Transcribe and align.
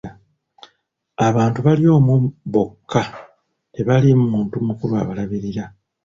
Abantu 1.27 1.59
bali 1.65 1.83
omwo 1.97 2.15
bokka 2.53 3.03
tebaliimu 3.75 4.25
muntu 4.33 4.55
mukulu 4.67 4.93
abalabirira. 5.01 5.63